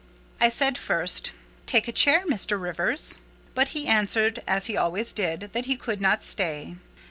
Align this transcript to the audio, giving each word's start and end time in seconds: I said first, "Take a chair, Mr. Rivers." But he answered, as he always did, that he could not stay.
I 0.39 0.49
said 0.49 0.79
first, 0.79 1.31
"Take 1.67 1.87
a 1.87 1.91
chair, 1.91 2.23
Mr. 2.25 2.59
Rivers." 2.59 3.19
But 3.53 3.67
he 3.67 3.85
answered, 3.85 4.39
as 4.47 4.65
he 4.65 4.75
always 4.75 5.13
did, 5.13 5.51
that 5.53 5.65
he 5.65 5.77
could 5.77 6.01
not 6.01 6.23
stay. 6.23 6.77